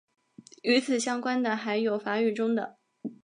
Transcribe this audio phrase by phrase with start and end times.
[0.63, 2.79] 与此相关的还有法语中的。